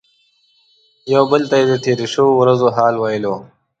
[1.13, 3.35] یو بل ته یې د تیرو شویو ورځو حال ویلو.